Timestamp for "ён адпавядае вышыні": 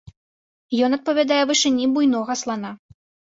0.87-1.85